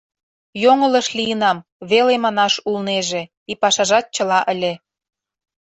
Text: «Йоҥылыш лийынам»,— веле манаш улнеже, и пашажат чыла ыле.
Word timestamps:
«Йоҥылыш 0.63 1.07
лийынам»,— 1.17 1.57
веле 1.89 2.15
манаш 2.23 2.53
улнеже, 2.69 3.21
и 3.51 3.53
пашажат 3.61 4.05
чыла 4.15 4.39
ыле. 4.53 4.73